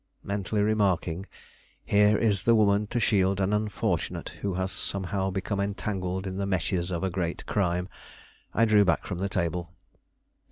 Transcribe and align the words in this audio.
Mentally 0.23 0.63
remarking, 0.63 1.27
here 1.85 2.17
is 2.17 2.41
the 2.41 2.55
woman 2.55 2.87
to 2.87 2.99
shield 2.99 3.39
an 3.39 3.53
unfortunate 3.53 4.29
who 4.29 4.55
has 4.55 4.71
somehow 4.71 5.29
become 5.29 5.59
entangled 5.59 6.25
in 6.25 6.37
the 6.37 6.47
meshes 6.47 6.89
of 6.89 7.03
a 7.03 7.11
great 7.11 7.45
crime, 7.45 7.87
I 8.51 8.65
drew 8.65 8.83
back 8.83 9.05
from 9.05 9.19
the 9.19 9.29
table. 9.29 9.71